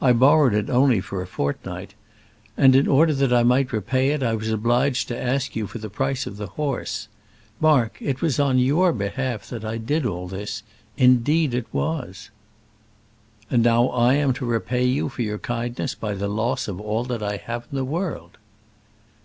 [0.00, 1.94] I borrowed it only for a fortnight;
[2.56, 5.78] and in order that I might repay it, I was obliged to ask you for
[5.78, 7.08] the price of the horse.
[7.58, 10.62] Mark, it was on your behalf that I did all this,
[10.96, 12.30] indeed it was."
[13.50, 17.02] "And now I am to repay you for your kindness by the loss of all
[17.06, 18.38] that I have in the world."